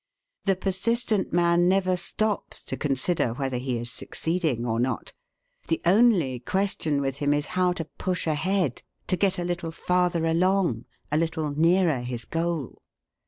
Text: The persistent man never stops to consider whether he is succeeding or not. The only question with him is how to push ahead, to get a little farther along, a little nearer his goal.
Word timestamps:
The 0.45 0.55
persistent 0.55 1.31
man 1.31 1.69
never 1.69 1.95
stops 1.95 2.63
to 2.63 2.75
consider 2.75 3.35
whether 3.35 3.57
he 3.57 3.77
is 3.77 3.91
succeeding 3.91 4.65
or 4.65 4.79
not. 4.79 5.13
The 5.67 5.79
only 5.85 6.39
question 6.39 7.01
with 7.01 7.17
him 7.17 7.33
is 7.33 7.45
how 7.53 7.73
to 7.73 7.85
push 7.85 8.25
ahead, 8.25 8.81
to 9.05 9.15
get 9.15 9.37
a 9.37 9.43
little 9.43 9.71
farther 9.71 10.25
along, 10.25 10.85
a 11.11 11.17
little 11.17 11.51
nearer 11.51 11.99
his 11.99 12.25
goal. 12.25 12.81